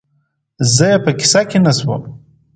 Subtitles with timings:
[0.75, 2.01] زه یې په قصه کې نه شوم